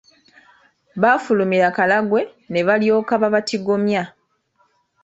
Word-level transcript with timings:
Baafulumira 1.01 1.67
Karagwe 1.75 2.21
ne 2.51 2.61
balyoka 2.67 3.13
babatigomya. 3.21 4.03